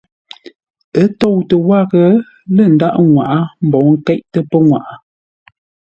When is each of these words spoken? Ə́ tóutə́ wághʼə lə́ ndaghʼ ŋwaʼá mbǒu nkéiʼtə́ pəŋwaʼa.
Ə́ 1.01 1.05
tóutə́ 1.19 1.57
wághʼə 1.67 2.03
lə́ 2.55 2.67
ndaghʼ 2.73 2.97
ŋwaʼá 3.11 3.37
mbǒu 3.65 3.87
nkéiʼtə́ 3.99 4.41
pəŋwaʼa. 4.49 4.93